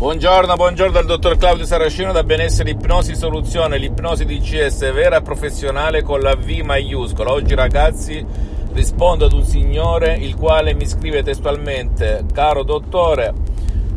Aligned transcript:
Buongiorno, 0.00 0.56
buongiorno 0.56 0.92
dal 0.92 1.04
dottor 1.04 1.36
Claudio 1.36 1.66
Saracino 1.66 2.10
da 2.10 2.24
Benessere 2.24 2.70
Ipnosi 2.70 3.14
Soluzione, 3.14 3.76
l'ipnosi 3.76 4.24
DCS 4.24 4.90
vera 4.94 5.18
e 5.18 5.20
professionale 5.20 6.02
con 6.02 6.20
la 6.20 6.34
V 6.34 6.48
maiuscola. 6.64 7.32
Oggi 7.32 7.54
ragazzi 7.54 8.24
rispondo 8.72 9.26
ad 9.26 9.34
un 9.34 9.44
signore 9.44 10.16
il 10.16 10.36
quale 10.36 10.72
mi 10.72 10.86
scrive 10.86 11.22
testualmente, 11.22 12.24
caro 12.32 12.62
dottore, 12.62 13.34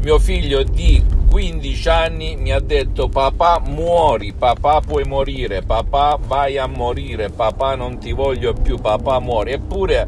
mio 0.01 0.19
figlio 0.19 0.63
di 0.63 1.01
15 1.29 1.87
anni 1.87 2.35
mi 2.35 2.51
ha 2.51 2.59
detto 2.59 3.07
papà 3.07 3.61
muori, 3.65 4.33
papà 4.33 4.81
puoi 4.81 5.05
morire, 5.05 5.61
papà 5.61 6.19
vai 6.21 6.57
a 6.57 6.67
morire, 6.67 7.29
papà 7.29 7.75
non 7.75 7.97
ti 7.97 8.11
voglio 8.11 8.51
più, 8.51 8.77
papà 8.77 9.21
muori. 9.21 9.53
Eppure 9.53 10.05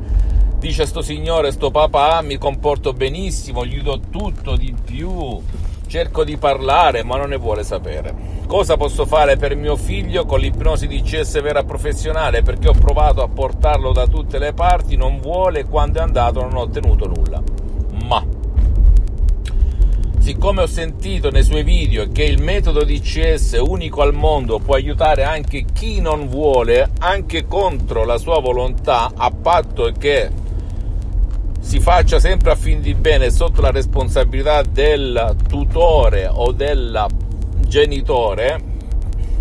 dice 0.60 0.86
sto 0.86 1.02
signore, 1.02 1.54
sto 1.54 1.72
papà, 1.72 2.22
mi 2.22 2.38
comporto 2.38 2.92
benissimo, 2.92 3.66
gli 3.66 3.82
do 3.82 4.02
tutto 4.12 4.58
di 4.58 4.76
più 4.84 5.42
cerco 5.88 6.24
di 6.24 6.38
parlare 6.38 7.04
ma 7.04 7.18
non 7.18 7.30
ne 7.30 7.38
vuole 7.38 7.64
sapere. 7.64 8.14
Cosa 8.48 8.78
posso 8.78 9.06
fare 9.06 9.38
per 9.38 9.56
mio 9.56 9.76
figlio 9.76 10.26
con 10.26 10.40
l'ipnosi 10.40 10.88
di 10.88 11.02
CS 11.02 11.42
vera 11.42 11.64
professionale? 11.64 12.42
Perché 12.42 12.68
ho 12.68 12.74
provato 12.74 13.22
a 13.22 13.28
portarlo 13.28 13.92
da 13.92 14.08
tutte 14.08 14.38
le 14.40 14.54
parti, 14.54 14.96
non 14.96 15.20
vuole, 15.20 15.66
quando 15.66 16.00
è 16.00 16.02
andato 16.02 16.42
non 16.42 16.56
ho 16.56 16.62
ottenuto 16.62 17.08
nulla. 17.08 17.42
Ma 18.08 18.24
siccome 20.20 20.64
ho 20.64 20.68
sentito 20.68 21.30
nei 21.30 21.44
suoi 21.44 21.62
video 21.64 22.08
che 22.12 22.24
il 22.24 22.42
metodo 22.42 22.84
di 22.84 23.00
CS 23.00 23.60
unico 23.64 24.02
al 24.02 24.14
mondo 24.14 24.58
può 24.58 24.74
aiutare 24.74 25.24
anche 25.24 25.66
chi 25.72 26.02
non 26.02 26.28
vuole, 26.28 26.90
anche 27.00 27.46
contro 27.46 28.06
la 28.06 28.18
sua 28.18 28.40
volontà, 28.40 29.12
a 29.16 29.30
patto 29.30 29.92
che 29.98 30.30
si 31.66 31.80
faccia 31.80 32.20
sempre 32.20 32.52
a 32.52 32.56
fin 32.56 32.80
di 32.80 32.94
bene 32.94 33.32
sotto 33.32 33.60
la 33.60 33.72
responsabilità 33.72 34.62
del 34.62 35.36
tutore 35.48 36.30
o 36.32 36.52
del 36.52 37.08
genitore, 37.68 38.62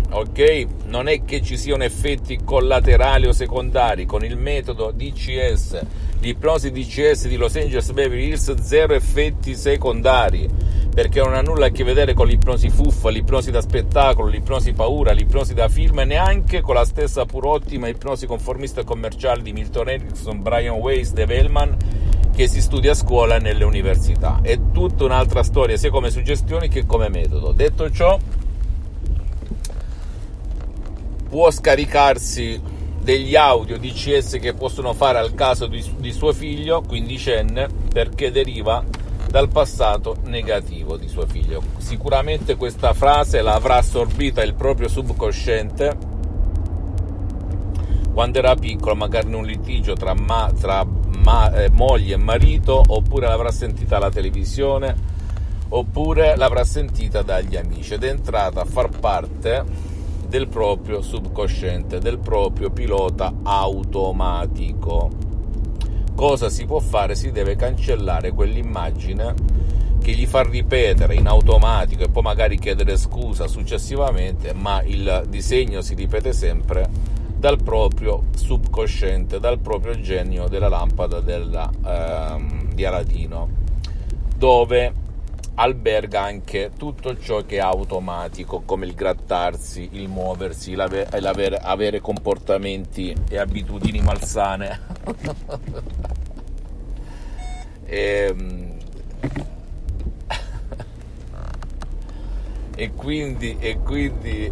ok? 0.09 0.65
Non 0.87 1.07
è 1.07 1.23
che 1.23 1.43
ci 1.43 1.55
siano 1.55 1.83
effetti 1.83 2.39
collaterali 2.43 3.27
o 3.27 3.31
secondari 3.31 4.07
con 4.07 4.25
il 4.25 4.37
metodo 4.37 4.89
DCS, 4.91 5.79
l'ipnosi 6.21 6.71
DCS 6.71 7.27
di 7.27 7.35
Los 7.35 7.55
Angeles 7.57 7.91
Beverly 7.91 8.29
Hills, 8.29 8.55
zero 8.55 8.95
effetti 8.95 9.53
secondari 9.53 10.49
perché 10.95 11.19
non 11.19 11.33
ha 11.33 11.41
nulla 11.41 11.67
a 11.67 11.69
che 11.69 11.83
vedere 11.83 12.13
con 12.13 12.25
l'ipnosi 12.25 12.69
fuffa, 12.69 13.09
l'ipnosi 13.09 13.51
da 13.51 13.61
spettacolo, 13.61 14.29
l'ipnosi 14.29 14.71
paura, 14.71 15.11
l'ipnosi 15.11 15.53
da 15.53 15.67
film 15.67 15.99
e 15.99 16.05
neanche 16.05 16.61
con 16.61 16.73
la 16.73 16.85
stessa 16.85 17.25
pur 17.25 17.45
ottima 17.45 17.89
ipnosi 17.89 18.25
conformista 18.25 18.83
commerciale 18.83 19.43
di 19.43 19.51
Milton 19.51 19.89
Erickson, 19.89 20.41
Brian 20.41 20.77
Weiss, 20.77 21.11
Dave 21.11 21.35
Hellman 21.35 21.77
che 22.35 22.49
si 22.49 22.61
studia 22.61 22.91
a 22.91 22.95
scuola 22.95 23.37
e 23.37 23.39
nelle 23.39 23.63
università. 23.63 24.39
È 24.41 24.59
tutta 24.73 25.05
un'altra 25.05 25.41
storia, 25.41 25.77
sia 25.77 25.89
come 25.89 26.11
suggestioni 26.11 26.67
che 26.67 26.85
come 26.85 27.07
metodo. 27.07 27.53
Detto 27.53 27.89
ciò, 27.89 28.19
può 31.29 31.49
scaricarsi 31.49 32.61
degli 33.01 33.35
audio 33.35 33.77
DCS 33.77 34.39
che 34.41 34.53
possono 34.53 34.93
fare 34.93 35.19
al 35.19 35.33
caso 35.33 35.67
di, 35.67 35.83
di 35.97 36.11
suo 36.11 36.33
figlio, 36.33 36.81
quindicenne, 36.81 37.69
perché 37.93 38.31
deriva 38.31 38.83
dal 39.29 39.47
passato 39.47 40.17
negativo 40.25 40.97
di 40.97 41.07
suo 41.07 41.25
figlio. 41.25 41.61
Sicuramente 41.77 42.55
questa 42.55 42.93
frase 42.93 43.41
l'avrà 43.41 43.77
assorbita 43.77 44.43
il 44.43 44.55
proprio 44.55 44.89
subconsciente 44.89 46.13
quando 48.11 48.39
era 48.39 48.55
piccolo, 48.55 48.95
magari 48.95 49.27
in 49.27 49.33
un 49.33 49.45
litigio 49.45 49.93
tra, 49.93 50.13
ma, 50.13 50.49
tra 50.57 50.85
ma, 51.15 51.51
eh, 51.53 51.69
moglie 51.69 52.15
e 52.15 52.17
marito, 52.17 52.81
oppure 52.85 53.27
l'avrà 53.27 53.51
sentita 53.51 53.97
alla 53.97 54.09
televisione, 54.09 54.95
oppure 55.69 56.35
l'avrà 56.35 56.63
sentita 56.63 57.21
dagli 57.21 57.55
amici 57.55 57.93
ed 57.93 58.03
è 58.03 58.09
entrata 58.09 58.61
a 58.61 58.65
far 58.65 58.89
parte 58.89 59.63
del 60.27 60.47
proprio 60.47 61.01
subconsciente, 61.01 61.99
del 61.99 62.19
proprio 62.19 62.69
pilota 62.69 63.33
automatico. 63.43 65.09
Cosa 66.15 66.49
si 66.49 66.65
può 66.65 66.79
fare? 66.79 67.15
Si 67.15 67.31
deve 67.31 67.55
cancellare 67.55 68.31
quell'immagine 68.31 69.33
che 70.01 70.11
gli 70.11 70.25
fa 70.25 70.43
ripetere 70.43 71.15
in 71.15 71.27
automatico 71.27 72.03
e 72.03 72.09
poi 72.09 72.21
magari 72.21 72.59
chiedere 72.59 72.95
scusa 72.95 73.47
successivamente, 73.47 74.53
ma 74.53 74.81
il 74.83 75.23
disegno 75.27 75.81
si 75.81 75.95
ripete 75.95 76.31
sempre 76.31 76.87
dal 77.45 77.61
proprio 77.61 78.23
subconsciente, 78.35 79.39
dal 79.39 79.59
proprio 79.59 80.01
genio 80.01 80.47
della 80.47 80.67
lampada 80.67 81.19
della, 81.19 81.69
ehm, 81.85 82.73
di 82.73 82.83
Aladino, 82.83 83.47
dove 84.35 84.91
alberga 85.53 86.23
anche 86.23 86.71
tutto 86.75 87.15
ciò 87.19 87.45
che 87.45 87.57
è 87.57 87.59
automatico, 87.59 88.63
come 88.65 88.87
il 88.87 88.95
grattarsi, 88.95 89.89
il 89.91 90.07
muoversi, 90.09 90.73
l'avere, 90.73 91.19
l'avere 91.19 91.57
avere 91.57 92.01
comportamenti 92.01 93.13
e 93.29 93.37
abitudini 93.37 94.01
malsane. 94.01 94.79
e, 97.85 98.25
ehm, 98.33 98.77
e 102.75 102.91
quindi, 102.91 103.55
e 103.59 103.77
quindi 103.77 104.51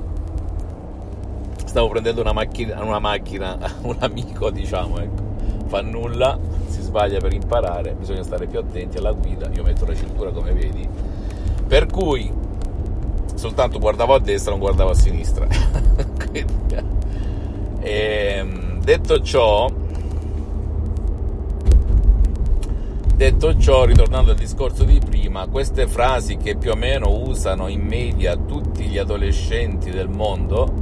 stavo 1.74 1.88
prendendo 1.88 2.22
una 2.22 2.34
macchina, 2.34 2.84
una 2.84 3.00
macchina, 3.00 3.58
un 3.82 3.96
amico 3.98 4.52
diciamo, 4.52 5.00
ecco, 5.00 5.24
fa 5.66 5.82
nulla, 5.82 6.38
si 6.68 6.82
sbaglia 6.82 7.18
per 7.18 7.34
imparare, 7.34 7.94
bisogna 7.94 8.22
stare 8.22 8.46
più 8.46 8.60
attenti 8.60 8.98
alla 8.98 9.12
guida, 9.12 9.50
io 9.56 9.64
metto 9.64 9.84
la 9.88 9.96
cintura 9.96 10.30
come 10.30 10.54
vedi, 10.54 10.88
per 11.66 11.88
cui 11.88 12.32
soltanto 13.34 13.80
guardavo 13.80 14.14
a 14.14 14.20
destra, 14.20 14.52
non 14.52 14.60
guardavo 14.60 14.92
a 14.92 14.94
sinistra. 14.94 15.48
Quindi, 16.30 16.54
ehm, 17.80 18.80
detto 18.84 19.22
ciò, 19.24 19.68
detto 23.16 23.58
ciò, 23.58 23.86
ritornando 23.86 24.30
al 24.30 24.38
discorso 24.38 24.84
di 24.84 25.02
prima, 25.04 25.48
queste 25.48 25.88
frasi 25.88 26.38
che 26.38 26.56
più 26.56 26.70
o 26.70 26.76
meno 26.76 27.10
usano 27.10 27.68
in 27.68 27.82
media 27.82 28.36
tutti 28.36 28.84
gli 28.84 29.00
adolescenti 29.00 29.90
del 29.90 30.10
mondo, 30.10 30.73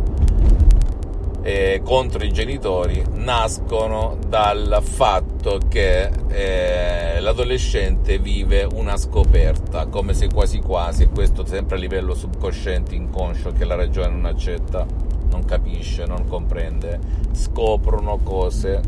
eh, 1.42 1.82
contro 1.84 2.24
i 2.24 2.32
genitori 2.32 3.04
nascono 3.14 4.18
dal 4.28 4.80
fatto 4.82 5.60
che 5.68 6.10
eh, 6.30 7.20
l'adolescente 7.20 8.20
vive 8.20 8.64
una 8.64 8.98
scoperta, 8.98 9.88
come 9.88 10.14
se 10.14 10.28
quasi 10.28 10.60
quasi, 10.60 11.08
questo 11.08 11.46
sempre 11.46 11.78
a 11.78 11.80
livello 11.80 12.14
subconsciente, 12.14 12.96
inconscio, 12.96 13.52
che 13.52 13.66
la 13.66 13.76
ragione 13.76 14.10
non 14.10 14.26
accetta, 14.26 14.86
non 15.32 15.46
capisce, 15.46 16.06
non 16.06 16.28
comprende, 16.28 17.00
scoprono 17.32 18.20
cose 18.22 18.82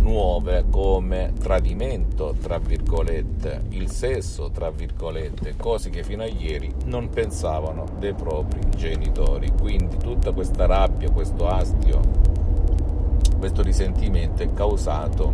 nuove 0.00 0.64
come 0.68 1.32
tradimento, 1.38 2.34
tra 2.40 2.58
virgolette, 2.58 3.64
il 3.68 3.90
sesso, 3.90 4.50
tra 4.50 4.70
virgolette, 4.70 5.54
cose 5.56 5.90
che 5.90 6.02
fino 6.02 6.22
a 6.22 6.26
ieri 6.26 6.72
non 6.86 7.08
pensavano 7.08 7.84
dei 7.98 8.14
propri 8.14 8.60
genitori. 8.76 9.52
Quindi 9.58 9.98
tutta 9.98 10.32
questa 10.32 10.66
rabbia, 10.66 11.10
questo 11.10 11.46
astio, 11.46 12.00
questo 13.38 13.62
risentimento 13.62 14.42
è 14.42 14.52
causato 14.52 15.30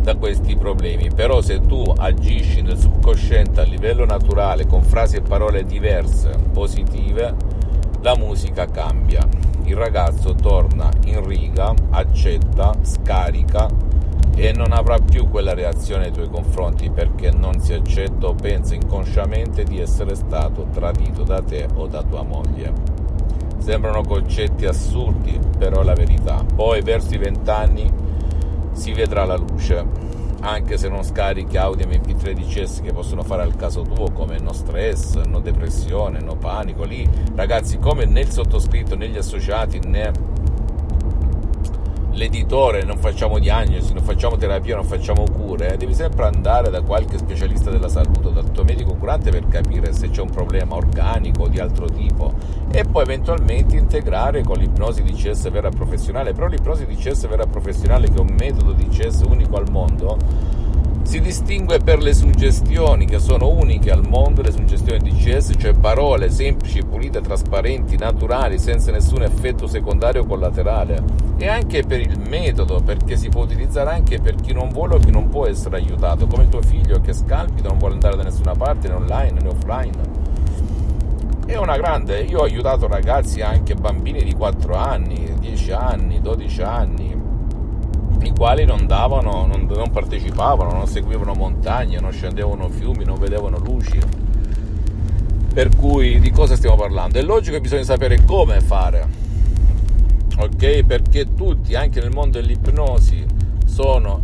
da 0.00 0.16
questi 0.16 0.56
problemi. 0.56 1.10
Però 1.14 1.40
se 1.40 1.60
tu 1.60 1.82
agisci 1.96 2.62
nel 2.62 2.78
subconsciente 2.78 3.60
a 3.60 3.64
livello 3.64 4.04
naturale 4.04 4.66
con 4.66 4.82
frasi 4.82 5.16
e 5.16 5.22
parole 5.22 5.64
diverse, 5.64 6.36
positive, 6.52 7.51
la 8.02 8.16
musica 8.16 8.66
cambia. 8.66 9.26
Il 9.64 9.76
ragazzo 9.76 10.34
torna 10.34 10.90
in 11.04 11.24
riga, 11.24 11.72
accetta, 11.90 12.74
scarica 12.82 13.68
e 14.34 14.52
non 14.52 14.72
avrà 14.72 14.98
più 14.98 15.28
quella 15.28 15.54
reazione 15.54 16.04
nei 16.04 16.12
tuoi 16.12 16.28
confronti 16.28 16.90
perché 16.90 17.30
non 17.30 17.60
si 17.60 17.72
accetta 17.72 18.26
o 18.26 18.34
pensa 18.34 18.74
inconsciamente 18.74 19.62
di 19.62 19.78
essere 19.78 20.16
stato 20.16 20.66
tradito 20.72 21.22
da 21.22 21.40
te 21.42 21.68
o 21.74 21.86
da 21.86 22.02
tua 22.02 22.22
moglie. 22.22 22.72
Sembrano 23.58 24.02
concetti 24.02 24.66
assurdi, 24.66 25.38
però 25.56 25.82
è 25.82 25.84
la 25.84 25.94
verità. 25.94 26.44
Poi 26.54 26.82
verso 26.82 27.14
i 27.14 27.18
vent'anni 27.18 27.88
si 28.72 28.92
vedrà 28.92 29.24
la 29.24 29.36
luce 29.36 30.10
anche 30.42 30.76
se 30.76 30.88
non 30.88 31.04
scarichi 31.04 31.56
audio 31.56 31.86
mp3 31.86 32.32
DCS 32.32 32.80
che 32.82 32.92
possono 32.92 33.22
fare 33.22 33.42
al 33.42 33.54
caso 33.54 33.82
tuo 33.82 34.10
come 34.10 34.38
no 34.38 34.52
stress, 34.52 35.14
no 35.22 35.40
depressione, 35.40 36.20
no 36.20 36.36
panico, 36.36 36.84
lì 36.84 37.08
ragazzi 37.34 37.78
come 37.78 38.04
nel 38.04 38.28
sottoscritto, 38.28 38.96
negli 38.96 39.16
associati, 39.16 39.80
né 39.84 40.10
l'editore, 42.12 42.84
non 42.84 42.98
facciamo 42.98 43.38
diagnosi, 43.38 43.92
non 43.92 44.02
facciamo 44.02 44.36
terapia, 44.36 44.76
non 44.76 44.84
facciamo 44.84 45.24
cure, 45.24 45.76
devi 45.76 45.94
sempre 45.94 46.26
andare 46.26 46.70
da 46.70 46.82
qualche 46.82 47.18
specialista 47.18 47.70
della 47.70 47.88
salute, 47.88 48.32
dal 48.32 48.50
tuo 48.50 48.64
medico 48.64 48.94
curante 48.94 49.30
per 49.30 49.46
capire 49.48 49.92
se 49.92 50.10
c'è 50.10 50.20
un 50.20 50.30
problema 50.30 50.74
organico 50.74 51.42
o 51.42 51.48
di 51.48 51.58
altro 51.58 51.86
tipo. 51.86 52.32
E 52.70 52.84
poi 52.84 53.02
eventualmente 53.02 53.76
integrare 53.76 54.42
con 54.42 54.58
l'ipnosi 54.58 55.02
di 55.02 55.12
CS 55.12 55.50
vera 55.50 55.70
professionale, 55.70 56.32
però 56.32 56.46
l'ipnosi 56.46 56.86
di 56.86 56.96
CS 56.96 57.26
vera 57.28 57.46
professionale 57.46 58.08
che 58.08 58.16
è 58.16 58.20
un 58.20 58.34
metodo 58.38 58.72
di 58.72 58.88
CS 58.88 59.22
unico 59.26 59.56
al 59.56 59.70
mondo 59.70 60.16
si 61.02 61.20
distingue 61.20 61.78
per 61.78 62.00
le 62.00 62.14
suggestioni 62.14 63.06
che 63.06 63.18
sono 63.18 63.48
uniche 63.48 63.90
al 63.90 64.06
mondo, 64.06 64.40
le 64.40 64.50
suggestioni 64.50 64.98
DCS, 64.98 65.52
cioè 65.58 65.74
parole 65.74 66.30
semplici, 66.30 66.82
pulite, 66.82 67.20
trasparenti, 67.20 67.96
naturali, 67.96 68.58
senza 68.58 68.90
nessun 68.90 69.22
effetto 69.22 69.66
secondario 69.66 70.22
o 70.22 70.26
collaterale. 70.26 71.02
E 71.36 71.48
anche 71.48 71.82
per 71.82 72.00
il 72.00 72.18
metodo, 72.18 72.80
perché 72.80 73.16
si 73.16 73.28
può 73.28 73.42
utilizzare 73.42 73.90
anche 73.90 74.20
per 74.20 74.36
chi 74.36 74.52
non 74.52 74.68
vuole 74.70 74.94
o 74.94 74.98
chi 74.98 75.10
non 75.10 75.28
può 75.28 75.46
essere 75.46 75.76
aiutato, 75.76 76.26
come 76.26 76.48
tuo 76.48 76.62
figlio 76.62 77.00
che 77.00 77.12
scalpita, 77.12 77.68
non 77.68 77.78
vuole 77.78 77.94
andare 77.94 78.16
da 78.16 78.22
nessuna 78.22 78.54
parte, 78.54 78.88
né 78.88 78.94
online 78.94 79.40
né 79.40 79.48
offline. 79.48 80.20
È 81.44 81.56
una 81.56 81.76
grande, 81.76 82.20
io 82.20 82.38
ho 82.38 82.44
aiutato 82.44 82.86
ragazzi, 82.86 83.42
anche 83.42 83.74
bambini 83.74 84.22
di 84.22 84.32
4 84.32 84.74
anni, 84.74 85.34
10 85.38 85.72
anni, 85.72 86.20
12 86.20 86.62
anni, 86.62 87.21
i 88.24 88.32
quali 88.36 88.64
non 88.64 88.86
davano, 88.86 89.46
non, 89.46 89.66
non 89.68 89.90
partecipavano, 89.90 90.72
non 90.72 90.86
seguivano 90.86 91.34
montagne, 91.34 92.00
non 92.00 92.12
scendevano 92.12 92.68
fiumi, 92.68 93.04
non 93.04 93.18
vedevano 93.18 93.58
luci. 93.58 93.98
Per 95.52 95.76
cui 95.76 96.18
di 96.18 96.30
cosa 96.30 96.56
stiamo 96.56 96.76
parlando? 96.76 97.18
È 97.18 97.22
logico 97.22 97.56
che 97.56 97.60
bisogna 97.60 97.84
sapere 97.84 98.24
come 98.24 98.60
fare, 98.60 99.06
ok? 100.38 100.84
Perché 100.84 101.34
tutti, 101.34 101.74
anche 101.74 102.00
nel 102.00 102.10
mondo 102.10 102.40
dell'ipnosi, 102.40 103.24
sono 103.66 104.22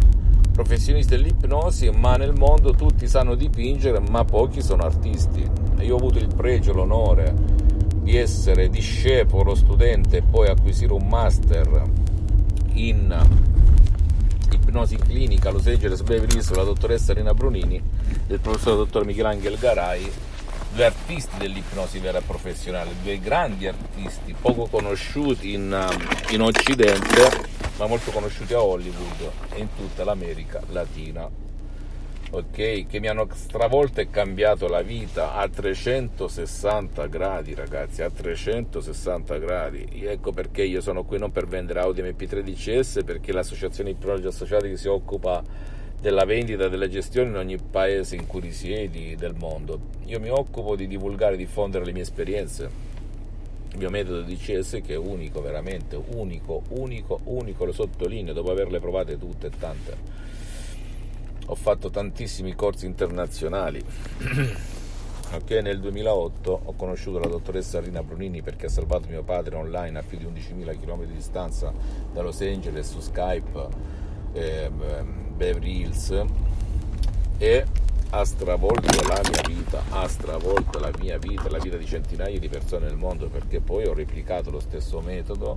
professionisti 0.52 1.14
dell'ipnosi, 1.14 1.90
ma 1.90 2.16
nel 2.16 2.32
mondo 2.36 2.72
tutti 2.72 3.06
sanno 3.06 3.34
dipingere, 3.34 4.00
ma 4.10 4.24
pochi 4.24 4.62
sono 4.62 4.82
artisti. 4.82 5.46
Io 5.80 5.94
ho 5.94 5.98
avuto 5.98 6.18
il 6.18 6.28
pregio, 6.34 6.72
l'onore 6.72 7.34
di 8.08 8.16
essere 8.16 8.70
discepolo, 8.70 9.54
studente 9.54 10.16
e 10.16 10.22
poi 10.22 10.48
acquisire 10.48 10.94
un 10.94 11.06
master 11.06 11.82
in 12.72 13.14
ipnosi 14.56 14.96
clinica 14.96 15.48
Angeles 15.48 16.02
Beverly 16.02 16.36
Hills 16.36 16.50
la 16.52 16.62
dottoressa 16.62 17.12
Rina 17.12 17.34
Brunini 17.34 17.76
e 18.26 18.34
il 18.34 18.40
professor 18.40 18.76
dottor 18.76 19.04
Michelangelo 19.04 19.56
Garai 19.58 20.10
due 20.72 20.84
artisti 20.84 21.36
dell'ipnosi 21.38 21.98
vera 21.98 22.20
professionale, 22.20 22.90
due 23.02 23.18
grandi 23.18 23.66
artisti 23.66 24.34
poco 24.38 24.66
conosciuti 24.66 25.54
in, 25.54 25.72
um, 25.72 26.08
in 26.30 26.42
Occidente 26.42 27.56
ma 27.78 27.86
molto 27.86 28.10
conosciuti 28.10 28.54
a 28.54 28.62
Hollywood 28.62 29.30
e 29.54 29.60
in 29.60 29.68
tutta 29.76 30.04
l'America 30.04 30.60
Latina 30.70 31.28
ok? 32.30 32.86
Che 32.86 33.00
mi 33.00 33.08
hanno 33.08 33.26
stravolto 33.32 34.00
e 34.00 34.10
cambiato 34.10 34.68
la 34.68 34.82
vita 34.82 35.34
a 35.34 35.48
360 35.48 37.06
gradi, 37.06 37.54
ragazzi, 37.54 38.02
a 38.02 38.10
360 38.10 39.38
gradi. 39.38 39.86
Ecco 40.04 40.32
perché 40.32 40.62
io 40.62 40.80
sono 40.80 41.04
qui 41.04 41.18
non 41.18 41.32
per 41.32 41.46
vendere 41.46 41.80
Audi 41.80 42.02
MP3 42.02 42.40
DCS, 42.40 43.02
perché 43.04 43.32
l'associazione 43.32 43.90
Ipnologi 43.90 44.26
Associati 44.26 44.76
si 44.76 44.88
occupa 44.88 45.42
della 46.00 46.24
vendita 46.24 46.66
e 46.66 46.70
della 46.70 46.88
gestione 46.88 47.30
in 47.30 47.36
ogni 47.36 47.58
paese 47.58 48.14
in 48.14 48.26
cui 48.26 48.40
risiedi 48.40 49.16
del 49.16 49.34
mondo. 49.34 49.80
Io 50.04 50.20
mi 50.20 50.28
occupo 50.28 50.76
di 50.76 50.86
divulgare 50.86 51.34
e 51.34 51.38
diffondere 51.38 51.84
le 51.84 51.92
mie 51.92 52.02
esperienze. 52.02 52.86
Il 53.72 53.78
mio 53.78 53.90
metodo 53.90 54.22
DCS 54.22 54.80
che 54.84 54.94
è 54.94 54.96
unico, 54.96 55.42
veramente 55.42 55.96
unico, 55.96 56.62
unico, 56.70 57.20
unico, 57.24 57.64
lo 57.64 57.72
sottolineo 57.72 58.32
dopo 58.32 58.50
averle 58.50 58.80
provate 58.80 59.18
tutte 59.18 59.48
e 59.48 59.50
tante 59.58 60.18
ho 61.50 61.54
fatto 61.54 61.90
tantissimi 61.90 62.54
corsi 62.54 62.86
internazionali. 62.86 63.82
ok, 65.32 65.50
nel 65.62 65.80
2008 65.80 66.60
ho 66.64 66.72
conosciuto 66.74 67.18
la 67.18 67.26
dottoressa 67.26 67.80
Rina 67.80 68.02
Brunini 68.02 68.42
perché 68.42 68.66
ha 68.66 68.70
salvato 68.70 69.08
mio 69.08 69.22
padre 69.22 69.56
online 69.56 69.98
a 69.98 70.02
più 70.02 70.18
di 70.18 70.24
11.000 70.24 70.78
km 70.78 71.04
di 71.04 71.14
distanza 71.14 71.72
da 72.12 72.22
Los 72.22 72.40
Angeles 72.40 72.90
su 72.90 73.00
Skype, 73.00 73.68
eh, 74.32 74.70
Beverly 74.70 75.80
Hills 75.80 76.24
e 77.38 77.64
ha 78.10 78.24
stravolto 78.24 79.06
la 79.06 79.20
mia 79.30 79.42
vita, 79.46 79.82
ha 79.90 80.08
stravolto 80.08 80.78
la 80.78 80.90
mia 80.98 81.18
vita, 81.18 81.48
la 81.50 81.58
vita 81.58 81.76
di 81.76 81.86
centinaia 81.86 82.38
di 82.38 82.48
persone 82.48 82.86
nel 82.86 82.96
mondo 82.96 83.28
perché 83.28 83.60
poi 83.60 83.86
ho 83.86 83.94
replicato 83.94 84.50
lo 84.50 84.60
stesso 84.60 85.00
metodo 85.00 85.56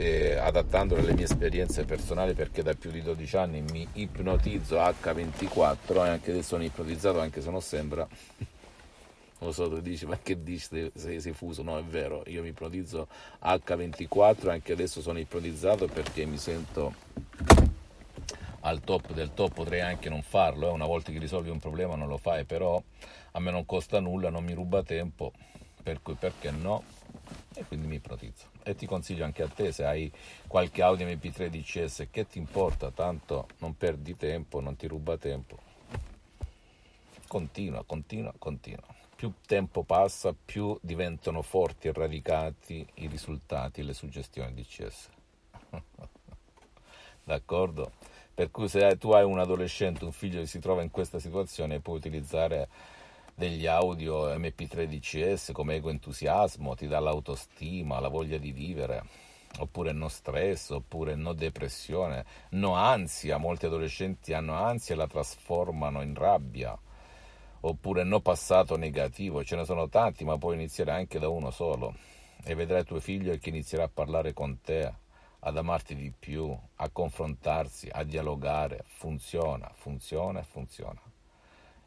eh, 0.00 0.36
adattandolo 0.36 1.02
alle 1.02 1.12
mie 1.12 1.24
esperienze 1.24 1.84
personali 1.84 2.32
perché 2.32 2.62
da 2.62 2.72
più 2.72 2.90
di 2.90 3.02
12 3.02 3.36
anni 3.36 3.62
mi 3.70 3.86
ipnotizzo 3.92 4.76
H24 4.76 6.04
e 6.04 6.08
anche 6.08 6.30
adesso 6.30 6.48
sono 6.48 6.64
ipnotizzato 6.64 7.20
anche 7.20 7.42
se 7.42 7.50
non 7.50 7.60
sembra 7.60 8.08
lo 9.40 9.52
so, 9.52 9.68
tu 9.68 9.80
dici, 9.80 10.06
ma 10.06 10.18
che 10.22 10.42
dici, 10.42 10.90
sei, 10.94 11.20
sei 11.20 11.32
fuso? 11.32 11.62
No, 11.62 11.78
è 11.78 11.82
vero, 11.82 12.22
io 12.26 12.42
mi 12.42 12.48
ipnotizzo 12.48 13.08
H24 13.42 14.46
e 14.46 14.50
anche 14.50 14.72
adesso 14.72 15.02
sono 15.02 15.18
ipnotizzato 15.18 15.86
perché 15.86 16.24
mi 16.24 16.38
sento 16.38 16.94
al 18.60 18.80
top 18.80 19.12
del 19.12 19.32
top, 19.34 19.52
potrei 19.52 19.80
anche 19.80 20.08
non 20.08 20.22
farlo, 20.22 20.68
eh. 20.68 20.72
una 20.72 20.86
volta 20.86 21.12
che 21.12 21.18
risolvi 21.18 21.48
un 21.48 21.58
problema 21.58 21.94
non 21.94 22.08
lo 22.08 22.18
fai, 22.18 22.44
però 22.44 22.82
a 23.32 23.40
me 23.40 23.50
non 23.50 23.64
costa 23.64 24.00
nulla, 24.00 24.28
non 24.28 24.44
mi 24.44 24.52
ruba 24.52 24.82
tempo, 24.82 25.32
per 25.82 26.00
cui 26.02 26.14
perché 26.14 26.50
no? 26.50 26.82
E 27.54 27.64
quindi 27.64 27.86
mi 27.86 27.96
ipnotizzo 27.96 28.46
e 28.62 28.74
ti 28.74 28.86
consiglio 28.86 29.24
anche 29.24 29.42
a 29.42 29.48
te 29.48 29.72
se 29.72 29.84
hai 29.84 30.10
qualche 30.46 30.82
Audi 30.82 31.04
MP3 31.04 31.48
DCS 31.48 32.06
che 32.10 32.26
ti 32.26 32.38
importa, 32.38 32.90
tanto 32.90 33.48
non 33.58 33.76
perdi 33.76 34.16
tempo, 34.16 34.60
non 34.60 34.76
ti 34.76 34.86
ruba 34.86 35.16
tempo. 35.16 35.58
Continua, 37.26 37.84
continua, 37.84 38.32
continua. 38.38 38.82
Più 39.14 39.32
tempo 39.46 39.82
passa, 39.82 40.34
più 40.44 40.78
diventano 40.80 41.42
forti 41.42 41.88
e 41.88 41.92
radicati 41.92 42.86
i 42.94 43.06
risultati 43.06 43.80
e 43.80 43.84
le 43.84 43.94
suggestioni 43.94 44.54
DCS. 44.54 45.08
D'accordo? 47.24 47.92
Per 48.34 48.50
cui 48.50 48.68
se 48.68 48.96
tu 48.96 49.10
hai 49.10 49.24
un 49.24 49.38
adolescente, 49.38 50.04
un 50.04 50.12
figlio 50.12 50.40
che 50.40 50.46
si 50.46 50.60
trova 50.60 50.82
in 50.82 50.90
questa 50.90 51.18
situazione, 51.18 51.80
puoi 51.80 51.98
utilizzare 51.98 52.68
degli 53.40 53.64
audio 53.64 54.34
MP3 54.36 54.84
DCS 54.84 55.52
come 55.54 55.76
ego 55.76 55.88
entusiasmo, 55.88 56.74
ti 56.74 56.86
dà 56.86 57.00
l'autostima, 57.00 57.98
la 57.98 58.08
voglia 58.08 58.36
di 58.36 58.52
vivere, 58.52 59.02
oppure 59.60 59.92
no 59.92 60.08
stress, 60.08 60.68
oppure 60.68 61.14
no 61.14 61.32
depressione, 61.32 62.26
no 62.50 62.74
ansia, 62.74 63.38
molti 63.38 63.64
adolescenti 63.64 64.34
hanno 64.34 64.52
ansia 64.52 64.94
e 64.94 64.98
la 64.98 65.06
trasformano 65.06 66.02
in 66.02 66.14
rabbia, 66.14 66.78
oppure 67.60 68.04
no 68.04 68.20
passato 68.20 68.76
negativo, 68.76 69.42
ce 69.42 69.56
ne 69.56 69.64
sono 69.64 69.88
tanti, 69.88 70.22
ma 70.22 70.36
puoi 70.36 70.56
iniziare 70.56 70.90
anche 70.92 71.18
da 71.18 71.30
uno 71.30 71.50
solo. 71.50 71.94
E 72.44 72.54
vedrai 72.54 72.84
tuo 72.84 73.00
figlio 73.00 73.34
che 73.38 73.48
inizierà 73.48 73.84
a 73.84 73.90
parlare 73.92 74.34
con 74.34 74.60
te, 74.60 74.92
ad 75.38 75.56
amarti 75.56 75.94
di 75.94 76.12
più, 76.12 76.54
a 76.74 76.90
confrontarsi, 76.90 77.88
a 77.90 78.02
dialogare, 78.02 78.84
funziona, 78.84 79.72
funziona 79.74 80.42
funziona. 80.42 81.09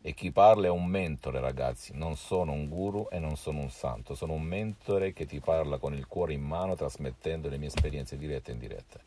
E 0.06 0.14
chi 0.14 0.34
parla 0.34 0.68
è 0.68 0.70
un 0.70 0.86
mentore, 0.86 1.40
ragazzi. 1.40 1.94
Non 1.96 2.18
sono 2.18 2.52
un 2.52 2.68
guru 2.68 3.08
e 3.10 3.20
non 3.20 3.38
sono 3.38 3.60
un 3.60 3.70
santo. 3.70 4.16
Sono 4.16 4.34
un 4.34 4.42
mentore 4.42 5.14
che 5.14 5.26
ti 5.26 5.40
parla 5.40 5.78
con 5.78 5.94
il 5.94 6.08
cuore 6.08 6.34
in 6.34 6.42
mano, 6.42 6.76
trasmettendo 6.76 7.48
le 7.48 7.58
mie 7.58 7.70
esperienze 7.70 8.18
dirette 8.18 8.52
e 8.52 8.54
indirette. 8.56 9.00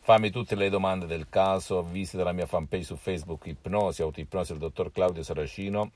Fammi 0.00 0.30
tutte 0.30 0.56
le 0.56 0.68
domande 0.68 1.06
del 1.06 1.28
caso. 1.28 1.84
Visita 1.84 2.24
la 2.24 2.32
mia 2.32 2.46
fanpage 2.46 2.82
su 2.82 2.96
Facebook 2.96 3.46
Ipnosi, 3.46 4.02
Autoipnosi 4.02 4.50
del 4.50 4.60
dottor 4.60 4.90
Claudio 4.90 5.22
Saracino 5.22 5.92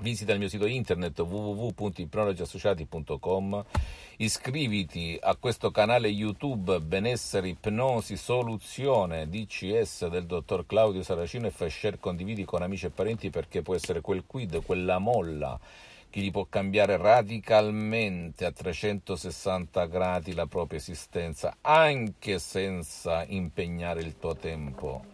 Visita 0.00 0.32
il 0.32 0.38
mio 0.38 0.48
sito 0.48 0.66
internet 0.66 1.18
www.ipnologiassociati.com, 1.18 3.64
iscriviti 4.16 5.18
a 5.20 5.36
questo 5.36 5.70
canale 5.70 6.08
YouTube 6.08 6.80
Benessere 6.80 7.48
Ipnosi 7.48 8.16
Soluzione 8.16 9.28
DCS 9.28 10.08
del 10.08 10.24
dottor 10.24 10.64
Claudio 10.64 11.02
Saracino 11.02 11.48
e 11.48 11.50
fai 11.50 11.68
share, 11.68 11.98
condividi 11.98 12.46
con 12.46 12.62
amici 12.62 12.86
e 12.86 12.90
parenti 12.90 13.28
perché 13.28 13.60
può 13.60 13.74
essere 13.74 14.00
quel 14.00 14.24
quid, 14.26 14.64
quella 14.64 14.98
molla 14.98 15.60
che 16.08 16.20
gli 16.20 16.30
può 16.30 16.46
cambiare 16.48 16.96
radicalmente 16.96 18.46
a 18.46 18.52
360 18.52 19.84
gradi 19.84 20.32
la 20.32 20.46
propria 20.46 20.78
esistenza, 20.78 21.58
anche 21.60 22.38
senza 22.38 23.22
impegnare 23.28 24.00
il 24.00 24.18
tuo 24.18 24.34
tempo 24.34 25.04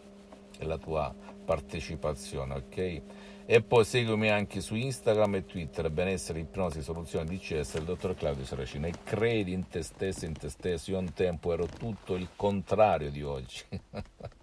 e 0.57 0.65
la 0.65 0.79
tua 0.79 1.13
partecipazione, 1.45 2.55
ok? 2.55 3.03
E 3.49 3.63
poi 3.63 3.85
seguimi 3.85 4.29
anche 4.29 4.61
su 4.61 4.75
Instagram 4.75 5.37
e 5.37 5.47
Twitter, 5.47 5.89
benessere, 5.91 6.41
ipnosi, 6.41 6.83
soluzione 6.83 7.27
DCS, 7.27 7.75
il 7.75 7.85
dottor 7.85 8.17
Claudio 8.17 8.45
Saracino. 8.45 8.87
E 8.87 8.93
credi 9.05 9.53
in 9.53 9.69
te 9.69 9.83
stesso, 9.83 10.25
in 10.25 10.37
te 10.37 10.49
stesso. 10.49 10.91
Io 10.91 10.99
un 10.99 11.13
tempo 11.13 11.53
ero 11.53 11.67
tutto 11.67 12.17
il 12.17 12.29
contrario 12.35 13.11
di 13.11 13.23
oggi. 13.23 13.63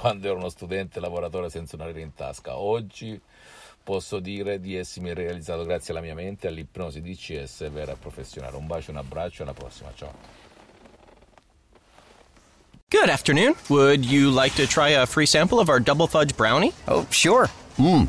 quando 0.00 0.28
ero 0.28 0.36
uno 0.36 0.48
studente 0.48 0.98
lavoratore 0.98 1.50
senza 1.50 1.76
una 1.76 1.86
lira 1.86 2.00
in 2.00 2.14
tasca. 2.14 2.56
Oggi 2.56 3.20
posso 3.82 4.18
dire 4.18 4.58
di 4.58 4.76
essermi 4.76 5.12
realizzato 5.12 5.64
grazie 5.64 5.92
alla 5.92 6.02
mia 6.02 6.14
mente, 6.14 6.46
all'ipnosi 6.46 7.02
DCS 7.02 7.70
vera 7.70 7.94
professionale. 7.94 8.56
Un 8.56 8.66
bacio, 8.66 8.92
un 8.92 8.96
abbraccio 8.96 9.40
e 9.40 9.44
alla 9.44 9.54
prossima. 9.54 9.92
Ciao. 9.94 10.12
Good 12.88 13.08
afternoon. 13.08 13.54
Would 13.68 14.04
you 14.04 14.30
like 14.30 14.54
to 14.56 14.66
try 14.66 14.94
a 14.94 15.06
free 15.06 15.26
sample 15.26 15.60
of 15.60 15.68
our 15.68 15.80
double 15.80 16.06
fudge 16.06 16.34
brownie? 16.34 16.72
Oh, 16.86 17.06
sure. 17.10 17.48
Mmm, 17.78 18.08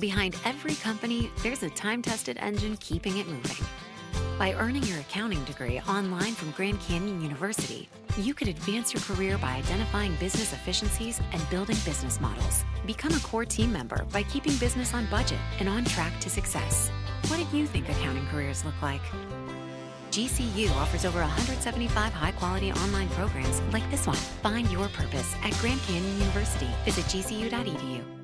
Behind 0.00 0.36
every 0.44 0.74
company, 0.74 1.30
there's 1.42 1.62
a 1.62 1.70
time 1.70 2.02
tested 2.02 2.36
engine 2.40 2.76
keeping 2.78 3.18
it 3.18 3.28
moving. 3.28 3.64
By 4.38 4.52
earning 4.54 4.82
your 4.82 4.98
accounting 4.98 5.42
degree 5.44 5.80
online 5.88 6.32
from 6.32 6.50
Grand 6.50 6.80
Canyon 6.80 7.22
University, 7.22 7.88
you 8.18 8.34
could 8.34 8.48
advance 8.48 8.92
your 8.92 9.02
career 9.02 9.38
by 9.38 9.52
identifying 9.52 10.16
business 10.16 10.52
efficiencies 10.52 11.20
and 11.32 11.50
building 11.50 11.76
business 11.84 12.20
models. 12.20 12.64
Become 12.86 13.14
a 13.14 13.20
core 13.20 13.44
team 13.44 13.72
member 13.72 14.04
by 14.12 14.24
keeping 14.24 14.56
business 14.56 14.94
on 14.94 15.06
budget 15.06 15.38
and 15.60 15.68
on 15.68 15.84
track 15.84 16.18
to 16.20 16.30
success. 16.30 16.90
What 17.28 17.36
did 17.36 17.52
you 17.52 17.66
think 17.66 17.88
accounting 17.88 18.26
careers 18.26 18.64
look 18.64 18.80
like? 18.82 19.02
GCU 20.10 20.70
offers 20.76 21.04
over 21.04 21.20
175 21.20 22.12
high 22.12 22.32
quality 22.32 22.72
online 22.72 23.08
programs 23.10 23.60
like 23.72 23.88
this 23.90 24.06
one. 24.06 24.16
Find 24.42 24.70
your 24.70 24.88
purpose 24.88 25.34
at 25.44 25.52
Grand 25.60 25.80
Canyon 25.82 26.18
University. 26.18 26.68
Visit 26.84 27.04
gcu.edu. 27.04 28.23